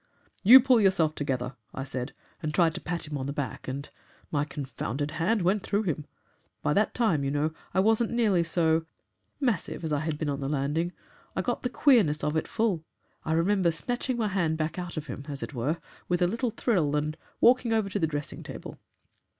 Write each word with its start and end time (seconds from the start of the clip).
"'You 0.41 0.59
pull 0.59 0.81
yourself 0.81 1.13
together,' 1.13 1.53
I 1.75 1.83
said, 1.83 2.13
and 2.41 2.51
tried 2.55 2.73
to 2.73 2.81
pat 2.81 3.05
him 3.05 3.19
on 3.19 3.27
the 3.27 3.31
back, 3.31 3.67
and... 3.67 3.87
my 4.31 4.43
confounded 4.45 5.11
hand 5.11 5.43
went 5.43 5.61
through 5.61 5.83
him! 5.83 6.07
By 6.63 6.73
that 6.73 6.95
time, 6.95 7.23
you 7.23 7.29
know, 7.29 7.53
I 7.71 7.81
wasn't 7.81 8.09
nearly 8.09 8.43
so 8.43 8.87
massive 9.39 9.83
as 9.83 9.93
I 9.93 9.99
had 9.99 10.17
been 10.17 10.27
on 10.27 10.39
the 10.39 10.49
landing. 10.49 10.91
I 11.35 11.43
got 11.43 11.61
the 11.61 11.69
queerness 11.69 12.23
of 12.23 12.35
it 12.35 12.47
full. 12.47 12.83
I 13.25 13.33
remember 13.33 13.71
snatching 13.71 14.15
back 14.15 14.19
my 14.19 14.27
hand 14.29 14.59
out 14.59 14.97
of 14.97 15.05
him, 15.05 15.25
as 15.27 15.43
it 15.43 15.53
were, 15.53 15.77
with 16.09 16.23
a 16.23 16.27
little 16.27 16.49
thrill, 16.49 16.95
and 16.95 17.15
walking 17.39 17.71
over 17.71 17.87
to 17.89 17.99
the 17.99 18.07
dressing 18.07 18.41
table. 18.41 18.79